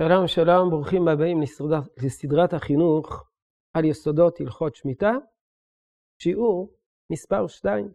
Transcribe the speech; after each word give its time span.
שלום 0.00 0.26
שלום, 0.26 0.70
ברוכים 0.70 1.08
הבאים 1.08 1.42
לסדרת, 1.42 1.82
לסדרת 2.04 2.52
החינוך 2.52 3.30
על 3.74 3.84
יסודות 3.84 4.40
הלכות 4.40 4.74
שמיטה, 4.74 5.12
שיעור 6.22 6.76
מספר 7.12 7.46
2. 7.46 7.92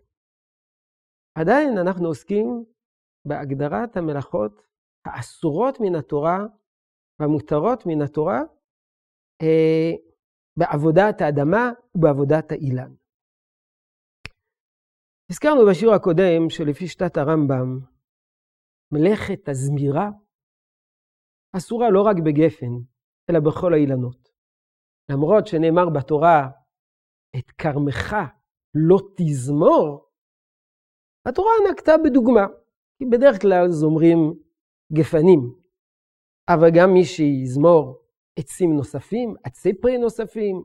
עדיין 1.35 1.77
אנחנו 1.77 2.07
עוסקים 2.07 2.65
בהגדרת 3.25 3.97
המלאכות 3.97 4.61
האסורות 5.05 5.77
מן 5.79 5.95
התורה 5.95 6.39
והמותרות 7.19 7.83
מן 7.85 8.01
התורה 8.01 8.39
אה, 9.41 9.91
בעבודת 10.57 11.21
האדמה 11.21 11.71
ובעבודת 11.95 12.51
האילן. 12.51 12.93
הזכרנו 15.31 15.61
בשיעור 15.69 15.95
הקודם 15.95 16.49
שלפי 16.49 16.87
שיטת 16.87 17.17
הרמב"ם, 17.17 17.79
מלאכת 18.91 19.49
הזמירה 19.49 20.09
אסורה 21.57 21.89
לא 21.89 22.01
רק 22.01 22.15
בגפן, 22.25 22.73
אלא 23.29 23.39
בכל 23.39 23.73
האילנות. 23.73 24.29
למרות 25.11 25.47
שנאמר 25.47 25.89
בתורה, 25.89 26.49
את 27.37 27.51
כרמך 27.51 28.15
לא 28.75 28.97
תזמור, 29.17 30.09
התורה 31.25 31.51
נקטה 31.71 31.91
בדוגמה, 32.03 32.45
כי 32.97 33.05
בדרך 33.05 33.41
כלל 33.41 33.67
זומרים 33.69 34.19
גפנים, 34.93 35.55
אבל 36.49 36.67
גם 36.75 36.89
מי 36.93 37.05
שיזמור 37.05 38.03
עצים 38.39 38.69
נוספים, 38.77 39.33
עצי 39.43 39.81
פרי 39.81 39.97
נוספים, 39.97 40.63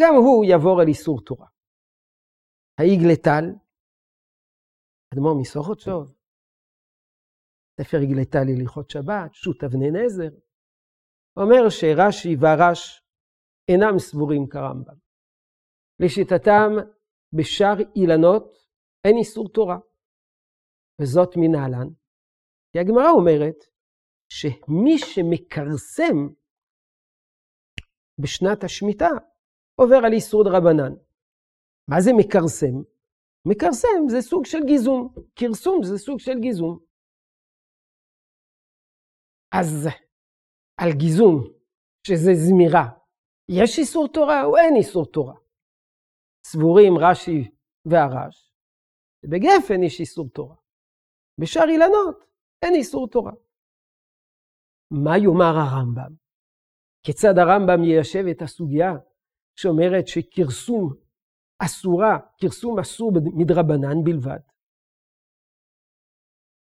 גם 0.00 0.14
הוא 0.14 0.44
יעבור 0.44 0.80
על 0.80 0.88
איסור 0.88 1.20
תורה. 1.20 1.46
העיגל 2.78 3.14
טל, 3.24 3.44
אדמו"ר 5.14 5.40
מסורות 5.40 5.80
שוב, 5.80 6.14
ספר 7.80 7.98
גלתה 8.04 8.38
להלכות 8.46 8.90
שבת, 8.90 9.34
שו"ת 9.34 9.64
אבני 9.64 9.90
נזר, 9.90 10.36
אומר 11.36 11.68
שרש"י 11.70 12.36
והרש 12.40 13.02
אינם 13.68 13.98
סבורים 13.98 14.48
כרמב"ם. 14.48 14.94
לשיטתם, 16.00 16.70
בשאר 17.32 17.76
אילנות 17.96 18.58
אין 19.04 19.16
איסור 19.16 19.48
תורה, 19.48 19.78
וזאת 21.00 21.28
מנהלן, 21.36 21.88
כי 22.72 22.78
הגמרא 22.78 23.10
אומרת 23.10 23.56
שמי 24.28 24.98
שמכרסם 24.98 26.18
בשנת 28.18 28.64
השמיטה 28.64 29.08
עובר 29.80 29.96
על 30.06 30.12
איסור 30.12 30.44
דרבנן. 30.44 30.94
מה 31.88 32.00
זה 32.00 32.10
מכרסם? 32.16 32.76
מכרסם 33.46 34.08
זה 34.08 34.20
סוג 34.20 34.46
של 34.46 34.58
גיזום, 34.66 35.14
כרסום 35.36 35.82
זה 35.84 35.98
סוג 35.98 36.18
של 36.18 36.38
גיזום. 36.40 36.91
אז 39.52 39.88
על 40.80 40.90
גיזום, 40.98 41.38
שזה 42.06 42.30
זמירה, 42.34 42.86
יש 43.48 43.78
איסור 43.78 44.08
תורה 44.14 44.44
או 44.44 44.56
אין 44.56 44.74
איסור 44.76 45.06
תורה? 45.12 45.34
סבורים 46.46 46.92
רש"י 46.98 47.50
והרש, 47.84 48.52
בגפן 49.30 49.82
יש 49.82 50.00
איסור 50.00 50.28
תורה. 50.28 50.56
בשאר 51.40 51.68
אילנות 51.68 52.24
אין 52.62 52.74
איסור 52.74 53.08
תורה. 53.08 53.32
מה 54.90 55.18
יאמר 55.18 55.54
הרמב"ם? 55.62 56.14
כיצד 57.06 57.34
הרמב"ם 57.38 57.84
יישב 57.84 58.24
את 58.30 58.42
הסוגיה 58.42 58.92
שאומרת 59.56 60.08
שכרסום 60.08 60.94
אסורה, 61.58 62.18
כרסום 62.38 62.78
אסור 62.78 63.12
מדרבנן 63.38 64.04
בלבד? 64.04 64.40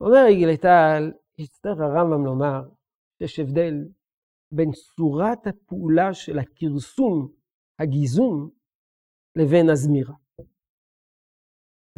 אומר 0.01 0.27
יגלטל, 0.31 1.13
יצטרך 1.39 1.79
הרמב"ם 1.81 2.25
לומר 2.25 2.63
יש 3.21 3.39
הבדל 3.39 3.75
בין 4.53 4.71
צורת 4.73 5.47
הפעולה 5.47 6.15
של 6.15 6.39
הכרסום, 6.39 7.33
הגיזום, 7.79 8.51
לבין 9.37 9.71
הזמירה. 9.71 10.15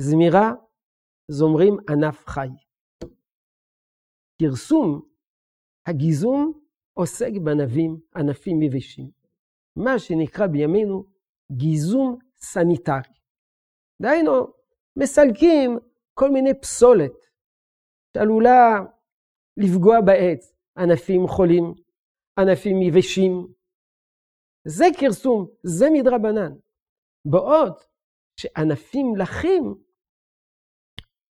זמירה, 0.00 0.52
זומרים 1.30 1.76
ענף 1.90 2.26
חי. 2.26 2.48
כרסום, 4.42 5.02
הגיזום, 5.86 6.60
עוסק 6.94 7.30
בענבים, 7.44 8.00
ענפים 8.16 8.62
יבשים. 8.62 9.10
מה 9.76 9.98
שנקרא 9.98 10.46
בימינו 10.46 11.04
גיזום 11.52 12.18
סניטרי. 12.36 13.14
דהיינו, 14.02 14.32
מסלקים 14.96 15.78
כל 16.14 16.30
מיני 16.30 16.60
פסולת 16.60 17.12
שעלולה 18.16 18.78
לפגוע 19.62 19.96
בעץ, 20.06 20.56
ענפים 20.78 21.28
חולים, 21.28 21.64
ענפים 22.38 22.76
יבשים. 22.82 23.32
זה 24.66 24.84
כרסום, 25.00 25.46
זה 25.62 25.86
מדרבנן. 25.92 26.52
בעוד 27.24 27.74
שענפים 28.40 29.06
לחים, 29.18 29.64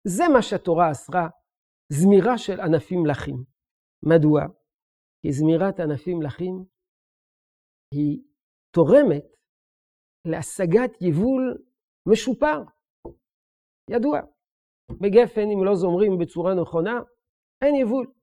זה 0.06 0.24
מה 0.34 0.42
שהתורה 0.42 0.90
אסרה, 0.92 1.28
זמירה 1.92 2.38
של 2.38 2.60
ענפים 2.60 3.06
לחים. 3.06 3.44
מדוע? 4.02 4.40
כי 5.22 5.32
זמירת 5.32 5.80
ענפים 5.80 6.22
לחים 6.22 6.64
היא 7.94 8.22
תורמת 8.74 9.26
להשגת 10.24 11.02
יבול 11.02 11.64
משופר. 12.06 12.58
ידוע, 13.90 14.20
בגפן 15.00 15.48
אם 15.54 15.64
לא 15.64 15.74
זומרים 15.74 16.12
בצורה 16.18 16.54
נכונה, 16.54 17.00
אין 17.62 17.74
יבול. 17.74 18.17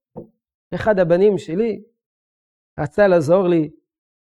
אחד 0.74 1.00
הבנים 1.00 1.38
שלי 1.38 1.84
רצה 2.80 3.08
לעזור 3.08 3.48
לי 3.48 3.70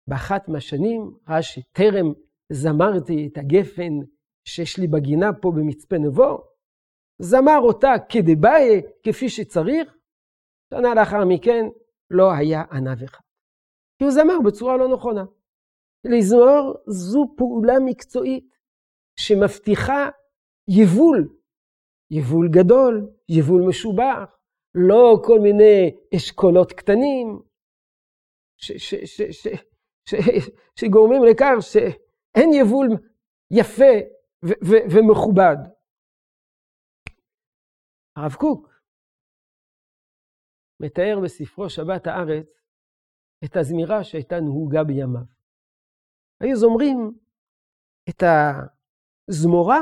באחת 0.06 0.48
מהשנים, 0.48 1.18
ראה 1.28 1.42
שטרם 1.42 2.12
זמרתי 2.52 3.28
את 3.32 3.38
הגפן 3.38 3.92
שיש 4.44 4.78
לי 4.78 4.86
בגינה 4.86 5.32
פה 5.32 5.52
במצפה 5.56 5.98
נבו, 5.98 6.38
זמר 7.18 7.58
אותה 7.58 7.92
כדבעי 8.08 8.82
כפי 9.02 9.28
שצריך, 9.28 9.96
שנה 10.74 10.94
לאחר 10.94 11.24
מכן 11.24 11.64
לא 12.10 12.32
היה 12.32 12.62
ענב 12.72 13.02
אחד. 13.02 13.24
כי 13.98 14.04
הוא 14.04 14.12
זמר 14.12 14.40
בצורה 14.46 14.76
לא 14.76 14.94
נכונה. 14.94 15.24
לזמור 16.04 16.74
זו 16.86 17.34
פעולה 17.36 17.74
מקצועית 17.84 18.56
שמבטיחה 19.16 20.08
יבול, 20.68 21.28
יבול 22.10 22.48
גדול, 22.48 23.10
יבול 23.28 23.62
משובח, 23.68 24.36
לא 24.74 25.22
כל 25.24 25.38
מיני 25.42 25.96
אשכולות 26.16 26.72
קטנים, 26.72 27.42
שגורמים 30.76 31.22
לכך 31.30 31.52
שאין 31.60 32.50
יבול 32.52 32.88
יפה 33.50 33.92
ומכובד. 34.90 35.56
הרב 38.16 38.34
קוק 38.34 38.80
מתאר 40.80 41.20
בספרו 41.24 41.70
שבת 41.70 42.06
הארץ 42.06 42.46
את 43.44 43.56
הזמירה 43.56 44.04
שהייתה 44.04 44.40
נהוגה 44.40 44.84
בימיו. 44.84 45.24
היו 46.40 46.56
זומרים 46.56 47.18
את 48.08 48.22
הזמורה 49.28 49.80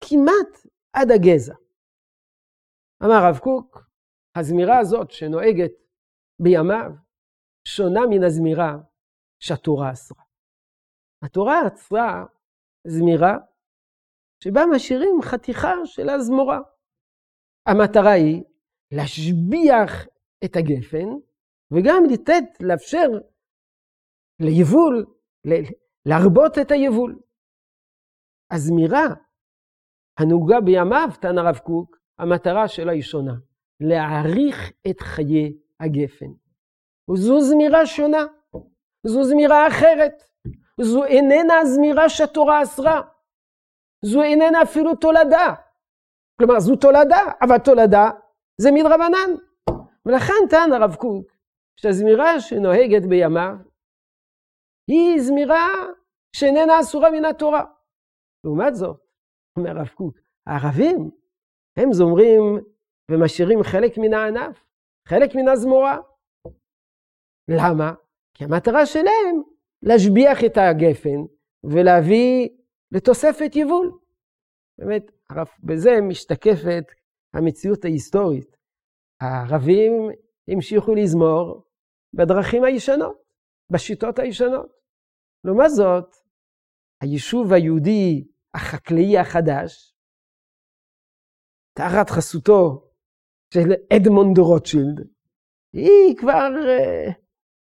כמעט 0.00 0.66
עד 0.92 1.08
הגזע. 1.10 1.54
אמר 3.04 3.14
הרב 3.14 3.38
קוק, 3.38 3.78
הזמירה 4.36 4.78
הזאת 4.78 5.10
שנוהגת 5.10 5.72
בימיו 6.42 6.90
שונה 7.68 8.00
מן 8.10 8.24
הזמירה 8.24 8.72
שהתורה 9.40 9.92
אסרה. 9.92 10.22
התורה 11.24 11.54
אסרה 11.68 12.24
זמירה 12.86 13.34
שבה 14.44 14.60
משאירים 14.74 15.22
חתיכה 15.22 15.74
של 15.84 16.08
הזמורה. 16.08 16.60
המטרה 17.66 18.10
היא 18.10 18.42
להשביח 18.92 20.06
את 20.44 20.56
הגפן 20.56 21.08
וגם 21.72 22.02
לתת, 22.12 22.44
לאפשר 22.60 23.08
ליבול, 24.40 25.06
להרבות 26.06 26.58
את 26.62 26.70
היבול. 26.70 27.20
הזמירה 28.50 29.06
הנהוגה 30.18 30.60
בימיו, 30.60 31.08
תן 31.20 31.38
הרב 31.38 31.58
קוק, 31.58 32.03
המטרה 32.18 32.68
שלה 32.68 32.92
היא 32.92 33.02
שונה. 33.02 33.34
להעריך 33.80 34.72
את 34.90 35.00
חיי 35.00 35.56
הגפן. 35.80 36.32
וזו 37.10 37.40
זמירה 37.40 37.86
שונה, 37.86 38.24
זו 39.06 39.24
זמירה 39.24 39.68
אחרת, 39.68 40.22
זו 40.80 41.04
איננה 41.04 41.58
הזמירה 41.58 42.08
שהתורה 42.08 42.62
אסרה, 42.62 43.00
זו 44.04 44.22
איננה 44.22 44.62
אפילו 44.62 44.94
תולדה. 44.94 45.54
כלומר, 46.38 46.60
זו 46.60 46.76
תולדה, 46.76 47.20
אבל 47.42 47.58
תולדה 47.58 48.10
זה 48.60 48.70
מדרבנן. 48.72 49.30
ולכן 50.06 50.48
טען 50.50 50.72
הרב 50.72 50.94
קוק 50.94 51.26
שהזמירה 51.76 52.40
שנוהגת 52.40 53.08
בימיו 53.08 53.56
היא 54.90 55.20
זמירה 55.20 55.68
שאיננה 56.36 56.80
אסורה 56.80 57.10
מן 57.10 57.24
התורה. 57.24 57.64
לעומת 58.44 58.74
זאת, 58.74 59.00
אומר 59.58 59.70
הרב 59.70 59.88
קוק, 59.88 60.18
הערבים, 60.46 61.10
הם 61.76 61.92
זומרים 61.92 62.42
ומשאירים 63.10 63.62
חלק 63.62 63.98
מן 63.98 64.14
הענף, 64.14 64.64
חלק 65.08 65.34
מן 65.34 65.48
הזמורה. 65.48 65.98
למה? 67.48 67.94
כי 68.34 68.44
המטרה 68.44 68.86
שלהם 68.86 69.42
להשביח 69.82 70.44
את 70.46 70.56
הגפן 70.56 71.20
ולהביא 71.64 72.48
לתוספת 72.92 73.56
יבול. 73.56 73.98
באמת, 74.78 75.10
בזה 75.64 75.90
משתקפת 76.08 76.84
המציאות 77.34 77.84
ההיסטורית. 77.84 78.56
הערבים 79.20 79.92
המשיכו 80.48 80.94
לזמור 80.94 81.62
בדרכים 82.14 82.64
הישנות, 82.64 83.22
בשיטות 83.70 84.18
הישנות. 84.18 84.72
לעומת 85.44 85.70
זאת, 85.70 86.16
היישוב 87.02 87.52
היהודי 87.52 88.28
החקלאי 88.54 89.18
החדש, 89.18 89.93
תחת 91.74 92.10
חסותו 92.10 92.90
של 93.54 93.72
אדמונד 93.96 94.38
רוטשילד, 94.38 95.08
היא 95.72 96.16
כבר 96.16 96.48
uh, 96.52 97.12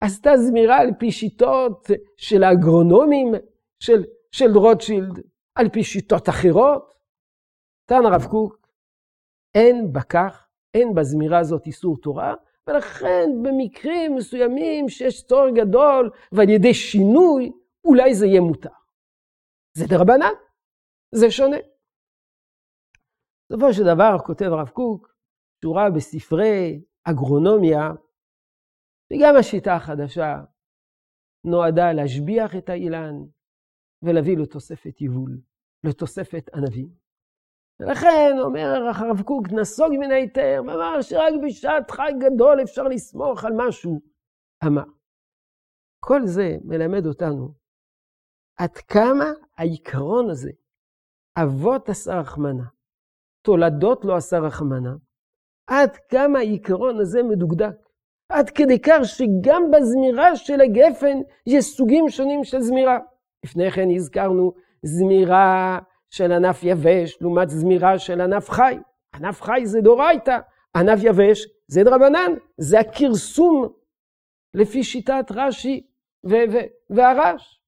עשתה 0.01 0.37
זמירה 0.37 0.79
על 0.79 0.91
פי 0.99 1.13
שיטות 1.13 1.91
של 2.17 2.43
האגרונומים 2.43 3.35
של, 3.81 4.05
של 4.33 4.59
רוטשילד, 4.59 5.21
על 5.55 5.69
פי 5.69 5.85
שיטות 5.85 6.29
אחרות. 6.29 6.95
טען 7.89 8.07
הרב 8.07 8.25
קוק, 8.31 8.69
אין 9.55 9.93
בכך, 9.93 10.49
אין 10.75 10.95
בזמירה 10.95 11.39
הזאת 11.39 11.67
איסור 11.67 11.97
תורה, 11.97 12.35
ולכן 12.67 13.31
במקרים 13.43 14.15
מסוימים 14.15 14.89
שיש 14.89 15.27
צורך 15.27 15.55
גדול 15.55 16.11
ועל 16.33 16.49
ידי 16.49 16.75
שינוי, 16.75 17.53
אולי 17.85 18.15
זה 18.15 18.27
יהיה 18.27 18.41
מותר. 18.41 18.69
זה 19.77 19.87
דרבנן, 19.87 20.33
זה 21.15 21.31
שונה. 21.31 21.57
בסופו 23.51 23.73
של 23.73 23.83
דבר, 23.95 24.19
כותב 24.27 24.45
הרב 24.45 24.69
קוק, 24.69 25.15
שורה 25.65 25.91
בספרי 25.97 26.83
אגרונומיה, 27.05 27.89
וגם 29.13 29.35
השיטה 29.39 29.75
החדשה 29.77 30.45
נועדה 31.45 31.93
להשביח 31.93 32.57
את 32.59 32.69
האילן 32.69 33.15
ולהביא 34.03 34.39
לתוספת 34.39 35.01
יבול, 35.01 35.41
לתוספת 35.85 36.51
ענבים. 36.55 36.89
ולכן 37.81 38.37
אומר 38.41 38.69
הרב 38.95 39.23
קוק, 39.23 39.47
נסוג 39.61 39.93
מן 40.01 40.11
ההיתר, 40.11 40.63
ואמר 40.67 41.03
שרק 41.03 41.35
בשעת 41.47 41.91
חג 41.91 42.13
גדול 42.21 42.63
אפשר 42.63 42.83
לסמוך 42.83 43.45
על 43.45 43.53
משהו. 43.57 44.01
אמר. 44.67 44.85
כל 46.05 46.21
זה 46.25 46.57
מלמד 46.65 47.07
אותנו 47.07 47.55
עד 48.59 48.77
כמה 48.77 49.25
העיקרון 49.59 50.31
הזה, 50.31 50.51
אבות 51.43 51.89
עשה 51.89 52.21
רחמנה, 52.21 52.65
תולדות 53.49 54.05
לא 54.05 54.17
עשה 54.17 54.39
רחמנה, 54.39 54.95
עד 55.67 55.97
כמה 55.97 56.39
העיקרון 56.39 57.01
הזה 57.01 57.23
מדוקדק. 57.23 57.77
עד 58.29 58.51
כדי 58.51 58.79
כך 58.79 59.01
שגם 59.05 59.71
בזמירה 59.71 60.37
של 60.37 60.61
הגפן 60.61 61.19
יש 61.47 61.65
סוגים 61.65 62.09
שונים 62.09 62.45
של 62.45 62.61
זמירה. 62.61 62.99
לפני 63.45 63.71
כן 63.71 63.89
הזכרנו 63.95 64.53
זמירה 64.83 65.79
של 66.11 66.33
ענף 66.33 66.61
יבש 66.63 67.19
לעומת 67.21 67.51
זמירה 67.51 67.99
של 67.99 68.21
ענף 68.21 68.51
חי. 68.51 68.79
ענף 69.15 69.43
חי 69.43 69.61
זה 69.65 69.81
דורייתא, 69.81 70.39
ענף 70.77 70.99
יבש 71.03 71.47
זה 71.69 71.85
דרבנן, 71.85 72.33
זה 72.59 72.81
הכרסום 72.81 73.69
לפי 74.55 74.85
שיטת 74.85 75.25
רש"י 75.31 75.87
והרש. 76.91 77.61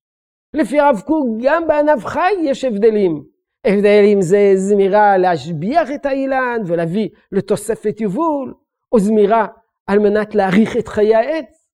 לפי 0.55 0.81
הרב 0.81 1.01
קוק 1.07 1.27
גם 1.43 1.67
בענף 1.67 2.05
חי 2.05 2.33
יש 2.43 2.65
הבדלים. 2.65 3.30
הבדלים 3.67 4.23
זה 4.23 4.53
זמירה 4.57 5.19
להשביח 5.19 5.89
את 5.95 6.07
האילן 6.07 6.59
ולהביא 6.67 7.09
לתוספת 7.33 8.01
יבול, 8.01 8.55
או 8.93 8.99
זמירה 8.99 9.47
על 9.87 9.99
מנת 9.99 10.35
להאריך 10.35 10.77
את 10.79 10.89
חיי 10.89 11.15
העץ. 11.15 11.69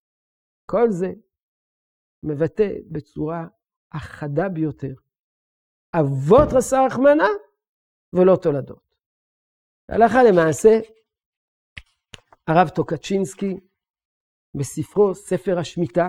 כל 0.67 0.91
זה 0.91 1.13
מבטא 2.23 2.69
בצורה 2.91 3.47
החדה 3.93 4.49
ביותר. 4.49 4.95
אבות 5.95 6.49
רס"ר 6.53 6.87
רחמנה 6.87 7.29
ולא 8.13 8.37
תולדות. 8.43 8.95
הלכה 9.89 10.23
למעשה, 10.23 10.81
הרב 12.47 12.69
טוקצ'ינסקי, 12.69 13.57
בספרו 14.57 15.15
ספר 15.15 15.59
השמיטה, 15.59 16.09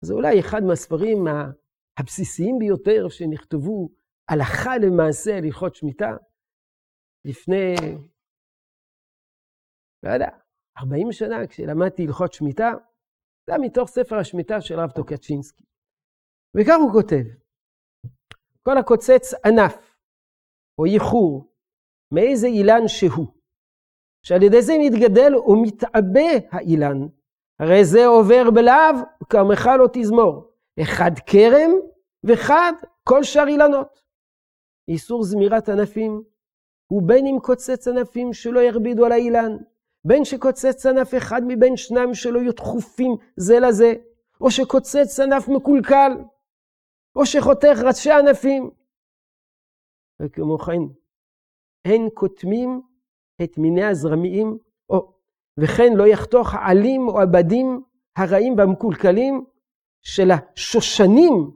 זה 0.00 0.14
אולי 0.14 0.40
אחד 0.40 0.62
מהספרים 0.62 1.24
הבסיסיים 1.98 2.58
ביותר 2.58 3.08
שנכתבו 3.08 3.88
הלכה 4.28 4.78
למעשה 4.78 5.36
הלכות 5.36 5.74
שמיטה, 5.74 6.10
לפני, 7.24 7.74
לא 10.02 10.10
יודע, 10.10 10.28
40 10.78 11.12
שנה, 11.12 11.46
כשלמדתי 11.46 12.06
הלכות 12.06 12.32
שמיטה, 12.32 12.72
זה 13.46 13.52
היה 13.54 13.58
מתוך 13.58 13.88
ספר 13.88 14.16
השמיטה 14.18 14.60
של 14.60 14.78
הרב 14.78 14.90
טוקצ'ינסקי. 14.90 15.64
וכך 16.56 16.76
הוא 16.80 16.92
כותב, 16.92 17.24
כל 18.62 18.78
הקוצץ 18.78 19.34
ענף 19.46 19.96
או 20.78 20.86
ייחור 20.86 21.54
מאיזה 22.14 22.46
אילן 22.46 22.88
שהוא, 22.88 23.26
שעל 24.26 24.42
ידי 24.42 24.62
זה 24.62 24.72
מתגדל 24.84 25.36
ומתעבה 25.36 26.30
האילן, 26.50 26.98
הרי 27.60 27.84
זה 27.84 28.06
עובר 28.06 28.50
בלאו 28.54 29.04
כרמך 29.30 29.66
לא 29.78 29.88
תזמור, 29.92 30.52
אחד 30.82 31.10
כרם 31.26 31.70
ואחד 32.24 32.72
כל 33.04 33.22
שאר 33.22 33.48
אילנות. 33.48 34.07
איסור 34.88 35.24
זמירת 35.24 35.68
ענפים 35.68 36.22
הוא 36.86 37.02
בין 37.06 37.26
אם 37.26 37.38
קוצץ 37.42 37.88
ענפים 37.88 38.32
שלא 38.32 38.60
יכבידו 38.60 39.06
על 39.06 39.12
האילן, 39.12 39.56
בין 40.04 40.24
שקוצץ 40.24 40.86
ענף 40.86 41.14
אחד 41.14 41.42
מבין 41.46 41.76
שניים 41.76 42.14
שלא 42.14 42.38
יהיו 42.38 42.52
דחופים 42.52 43.16
זה 43.36 43.60
לזה, 43.60 43.94
או 44.40 44.50
שקוצץ 44.50 45.20
ענף 45.20 45.48
מקולקל, 45.48 46.12
או 47.16 47.26
שחותך 47.26 47.78
ראשי 47.86 48.10
ענפים. 48.10 48.70
וכמו 50.22 50.58
כן, 50.58 50.82
אין 51.84 52.08
קוטמים 52.14 52.82
את 53.42 53.58
מיני 53.58 53.84
הזרמיים, 53.84 54.58
או, 54.90 55.12
וכן 55.60 55.92
לא 55.96 56.06
יחתוך 56.06 56.54
העלים 56.54 57.08
או 57.08 57.20
הבדים 57.20 57.82
הרעים 58.16 58.58
והמקולקלים 58.58 59.44
של 60.02 60.30
השושנים 60.30 61.50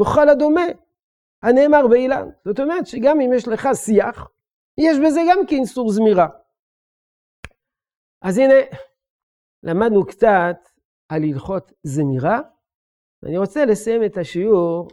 וכל 0.00 0.28
הדומה, 0.28 0.64
הנאמר 1.44 1.88
באילן. 1.90 2.26
זאת 2.44 2.58
אומרת 2.60 2.86
שגם 2.86 3.16
אם 3.20 3.30
יש 3.36 3.48
לך 3.48 3.62
שיח, 3.84 4.28
יש 4.86 4.96
בזה 5.04 5.20
גם 5.30 5.46
כאיסור 5.48 5.90
זמירה. 5.90 6.28
אז 8.26 8.38
הנה, 8.38 8.60
למדנו 9.62 10.06
קצת 10.06 10.58
על 11.08 11.22
הלכות 11.22 11.72
זמירה, 11.82 12.38
ואני 13.22 13.38
רוצה 13.38 13.60
לסיים 13.70 14.00
את 14.06 14.16
השיעור 14.20 14.88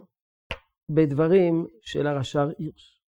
בדברים 0.95 1.67
של 1.81 2.07
הרש"ר 2.07 2.47
הירש. 2.57 3.01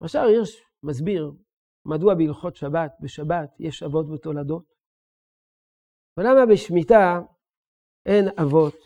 הרש"ר 0.00 0.22
הירש 0.28 0.62
מסביר 0.82 1.32
מדוע 1.86 2.14
בהלכות 2.14 2.56
שבת, 2.56 2.92
בשבת 3.00 3.50
יש 3.58 3.82
אבות 3.82 4.06
ותולדות, 4.10 4.74
ולמה 6.16 6.46
בשמיטה 6.52 7.20
אין 8.06 8.24
אבות 8.42 8.76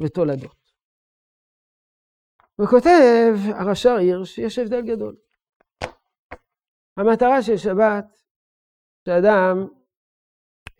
ותולדות. 0.00 0.61
וכותב 2.60 3.32
הרש"ר 3.60 3.96
הירש 3.98 4.34
שיש 4.34 4.58
הבדל 4.58 4.82
גדול. 4.86 5.16
המטרה 6.96 7.42
של 7.42 7.56
שבת, 7.56 8.06
שאדם 9.08 9.56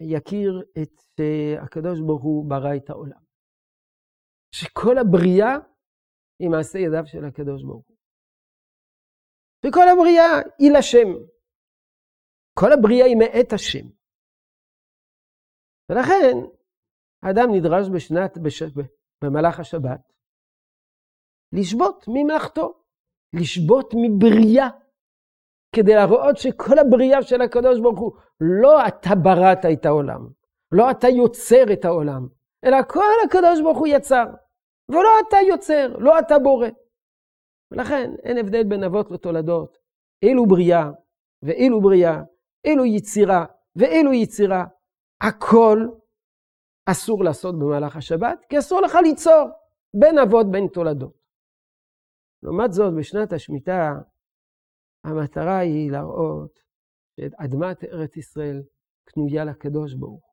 יכיר 0.00 0.62
את 0.82 1.20
הקדוש 1.64 2.00
ברוך 2.06 2.22
הוא 2.22 2.50
ברא 2.50 2.76
את 2.76 2.90
העולם. 2.90 3.22
שכל 4.54 4.98
הבריאה 4.98 5.52
היא 6.40 6.50
מעשה 6.50 6.78
ידיו 6.78 7.06
של 7.06 7.24
הקדוש 7.24 7.62
ברוך 7.64 7.86
הוא. 7.88 7.96
וכל 9.66 9.88
הבריאה 9.92 10.30
היא 10.58 10.72
לשם. 10.78 11.08
כל 12.58 12.72
הבריאה 12.72 13.06
היא 13.06 13.16
מאת 13.16 13.52
השם. 13.52 13.86
ולכן, 15.88 16.34
האדם 17.22 17.48
נדרש 17.54 17.86
בשנת, 17.94 18.38
בש... 18.38 18.62
במהלך 19.24 19.60
השבת, 19.60 20.12
לשבות 21.52 22.04
ממלאכתו, 22.08 22.74
לשבות 23.32 23.94
מבריאה, 23.96 24.68
כדי 25.74 25.94
להראות 25.94 26.36
שכל 26.36 26.78
הבריאה 26.78 27.22
של 27.22 27.42
הקדוש 27.42 27.80
ברוך 27.80 28.00
הוא, 28.00 28.12
לא 28.40 28.86
אתה 28.86 29.14
בראת 29.14 29.64
את 29.72 29.86
העולם, 29.86 30.28
לא 30.72 30.90
אתה 30.90 31.08
יוצר 31.08 31.72
את 31.72 31.84
העולם, 31.84 32.28
אלא 32.64 32.76
כל 32.88 33.14
הקדוש 33.24 33.60
ברוך 33.60 33.78
הוא 33.78 33.86
יצר, 33.86 34.24
ולא 34.88 35.08
אתה 35.28 35.36
יוצר, 35.48 35.96
לא 35.98 36.18
אתה 36.18 36.38
בורא. 36.38 36.68
ולכן 37.70 38.10
אין 38.22 38.38
הבדל 38.38 38.64
בין 38.64 38.84
אבות 38.84 39.10
לתולדות, 39.10 39.78
אילו 40.22 40.46
בריאה 40.46 40.90
ואילו 41.42 41.80
בריאה, 41.80 42.22
אילו 42.64 42.84
יצירה 42.84 43.44
ואילו 43.76 44.12
יצירה, 44.12 44.64
הכל 45.20 45.86
אסור 46.86 47.24
לעשות 47.24 47.58
במהלך 47.58 47.96
השבת, 47.96 48.44
כי 48.48 48.58
אסור 48.58 48.80
לך 48.80 48.94
ליצור 49.02 49.48
בין 49.94 50.18
אבות 50.18 50.50
בין 50.50 50.66
תולדות. 50.66 51.21
לעומת 52.42 52.72
זאת, 52.72 52.94
בשנת 52.98 53.32
השמיטה, 53.32 53.92
המטרה 55.04 55.58
היא 55.58 55.90
להראות 55.92 56.58
שאת 57.16 57.32
אדמת 57.34 57.84
ארץ 57.84 58.16
ישראל 58.16 58.62
קנויה 59.04 59.44
לקדוש 59.44 59.94
ברוך 59.94 60.24
הוא. 60.24 60.32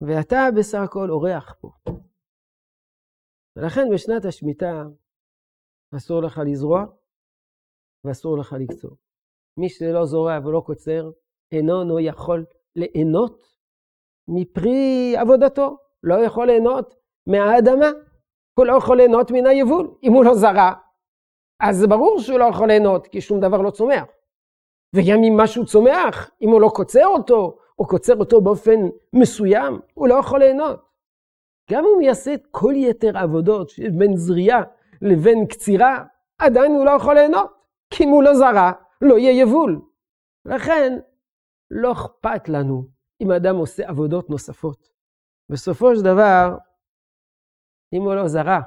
ואתה 0.00 0.36
בסך 0.58 0.78
הכל 0.84 1.10
אורח 1.10 1.54
פה. 1.60 1.70
ולכן 3.56 3.80
בשנת 3.94 4.24
השמיטה 4.24 4.82
אסור 5.96 6.22
לך 6.22 6.40
לזרוע 6.46 6.84
ואסור 8.04 8.38
לך 8.38 8.52
לקצור. 8.60 8.96
מי 9.56 9.68
שלא 9.68 10.04
זורע 10.04 10.38
ולא 10.44 10.62
קוצר, 10.66 11.10
אינו 11.52 12.00
יכול 12.00 12.46
ליהנות 12.76 13.42
מפרי 14.28 15.16
עבודתו, 15.16 15.76
לא 16.02 16.14
יכול 16.26 16.46
ליהנות 16.46 16.94
מהאדמה, 17.26 18.07
הוא 18.58 18.66
לא 18.66 18.72
יכול 18.72 18.96
ליהנות 18.96 19.30
מן 19.30 19.46
היבול. 19.46 19.90
אם 20.02 20.12
הוא 20.12 20.24
לא 20.24 20.34
זרע, 20.34 20.72
אז 21.60 21.86
ברור 21.86 22.20
שהוא 22.20 22.38
לא 22.38 22.44
יכול 22.44 22.68
ליהנות, 22.68 23.06
כי 23.06 23.20
שום 23.20 23.40
דבר 23.40 23.62
לא 23.62 23.70
צומח. 23.70 24.04
וגם 24.94 25.22
אם 25.22 25.36
משהו 25.36 25.66
צומח, 25.66 26.30
אם 26.42 26.50
הוא 26.50 26.60
לא 26.60 26.70
קוצר 26.74 27.06
אותו, 27.06 27.58
או 27.78 27.86
קוצר 27.86 28.16
אותו 28.16 28.40
באופן 28.40 28.80
מסוים, 29.12 29.80
הוא 29.94 30.08
לא 30.08 30.14
יכול 30.14 30.38
ליהנות. 30.38 30.80
גם 31.70 31.84
אם 31.84 31.90
הוא 31.94 32.02
יעשה 32.02 32.34
את 32.34 32.46
כל 32.50 32.72
יתר 32.76 33.18
העבודות 33.18 33.72
בין 33.98 34.16
זריעה 34.16 34.62
לבין 35.02 35.46
קצירה, 35.46 36.04
עדיין 36.38 36.72
הוא 36.72 36.84
לא 36.84 36.90
יכול 36.90 37.14
ליהנות. 37.14 37.58
כי 37.90 38.04
אם 38.04 38.08
הוא 38.08 38.22
לא 38.22 38.34
זרע, 38.34 38.72
לא 39.00 39.18
יהיה 39.18 39.42
יבול. 39.42 39.80
לכן, 40.44 40.98
לא 41.70 41.92
אכפת 41.92 42.48
לנו 42.48 42.84
אם 43.20 43.32
אדם 43.32 43.56
עושה 43.56 43.88
עבודות 43.88 44.30
נוספות. 44.30 44.88
בסופו 45.48 45.96
של 45.96 46.02
דבר, 46.02 46.56
אם 47.92 48.02
הוא 48.02 48.14
לא 48.14 48.28
זרע 48.28 48.60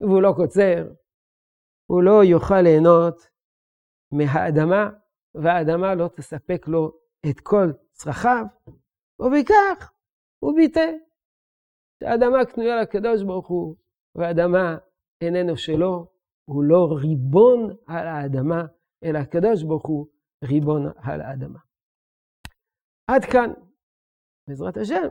והוא 0.00 0.22
לא 0.22 0.32
קוצר, 0.36 0.92
הוא 1.90 2.02
לא 2.02 2.24
יוכל 2.24 2.60
ליהנות 2.60 3.30
מהאדמה, 4.12 4.90
והאדמה 5.34 5.94
לא 5.94 6.08
תספק 6.16 6.68
לו 6.68 7.00
את 7.30 7.40
כל 7.42 7.66
צרכיו, 7.92 8.44
ובכך 9.20 9.92
הוא 10.38 10.54
ביטא 10.56 10.90
שהאדמה 12.00 12.44
קנויה 12.44 12.82
לקדוש 12.82 13.22
ברוך 13.22 13.48
הוא, 13.48 13.76
והאדמה 14.14 14.78
איננו 15.20 15.56
שלו, 15.56 16.12
הוא 16.44 16.64
לא 16.64 16.88
ריבון 17.02 17.76
על 17.86 18.06
האדמה, 18.06 18.62
אלא 19.04 19.18
הקדוש 19.18 19.62
ברוך 19.62 19.86
הוא 19.86 20.06
ריבון 20.44 20.82
על 20.96 21.20
האדמה. 21.20 21.58
עד 23.10 23.24
כאן, 23.32 23.52
בעזרת 24.48 24.76
השם, 24.76 25.08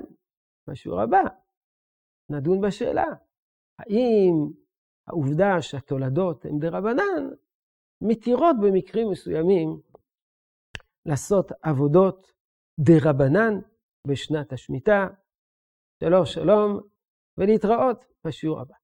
בשיעור 0.68 1.02
הבא, 1.02 1.22
נדון 2.30 2.62
בשאלה, 2.62 3.06
האם 3.80 4.34
העובדה 5.08 5.62
שהתולדות 5.62 6.46
הן 6.46 6.60
דרבנן, 6.60 7.30
מתירות 8.02 8.56
במקרים 8.62 9.12
מסוימים 9.12 9.82
לעשות 11.06 11.52
עבודות 11.62 12.32
דרבנן 12.80 13.60
בשנת 14.08 14.54
השמיטה. 14.54 15.08
שלום 16.04 16.26
שלום, 16.26 16.80
ולהתראות 17.38 18.06
בשיעור 18.26 18.60
הבא. 18.60 18.76